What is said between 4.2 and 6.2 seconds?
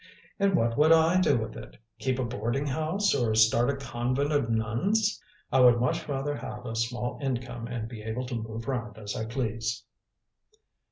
of nuns? I would much